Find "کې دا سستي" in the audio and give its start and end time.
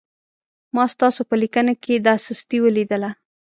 1.83-2.57